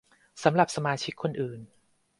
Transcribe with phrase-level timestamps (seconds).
[0.43, 1.59] สำหรับสมาชิกคนอื่น